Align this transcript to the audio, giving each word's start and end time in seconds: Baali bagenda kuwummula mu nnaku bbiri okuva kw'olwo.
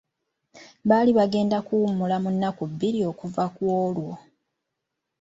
Baali 0.89 1.11
bagenda 1.19 1.57
kuwummula 1.67 2.15
mu 2.23 2.29
nnaku 2.33 2.63
bbiri 2.71 2.99
okuva 3.11 3.43
kw'olwo. 3.55 4.11